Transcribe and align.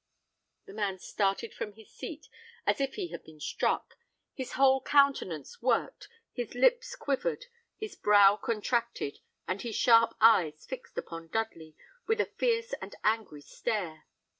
The 0.65 0.73
man 0.73 0.97
started 0.97 1.53
from 1.53 1.73
his 1.73 1.91
seat 1.91 2.27
as 2.65 2.81
if 2.81 2.95
he 2.95 3.09
had 3.09 3.23
been 3.23 3.39
struck; 3.39 3.97
his 4.33 4.53
whole 4.53 4.81
countenance 4.81 5.61
worked, 5.61 6.09
his 6.33 6.55
lips 6.55 6.95
quivered, 6.95 7.45
his 7.77 7.95
brow 7.95 8.35
contracted, 8.35 9.19
and 9.47 9.61
his 9.61 9.75
sharp 9.75 10.15
eyes 10.19 10.65
fixed 10.65 10.97
upon 10.97 11.27
Dudley, 11.27 11.75
with 12.07 12.19
a 12.19 12.25
fierce 12.39 12.73
and 12.81 12.95
angry 13.03 13.41
stare. 13.41 14.07